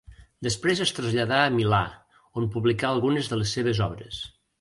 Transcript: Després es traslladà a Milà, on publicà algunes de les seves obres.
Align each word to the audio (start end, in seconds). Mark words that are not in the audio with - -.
Després 0.45 0.79
es 0.85 0.93
traslladà 0.99 1.41
a 1.41 1.51
Milà, 1.57 1.81
on 2.43 2.47
publicà 2.57 2.89
algunes 2.95 3.31
de 3.33 3.39
les 3.43 3.53
seves 3.59 3.83
obres. 3.89 4.23